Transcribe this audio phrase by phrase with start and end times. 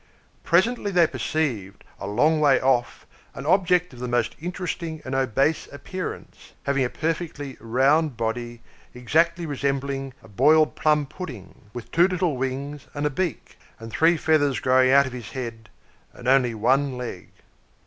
[0.43, 3.05] Presently they perceived, a long way off,
[3.35, 8.63] an object of the most interesting and obese appearance, having a perfectly round body
[8.95, 14.17] exactly resembling a boiled plum pudding, with two little wings, and a beak, and three
[14.17, 15.69] feathers growing out of his head,
[16.13, 17.29] and only one leg.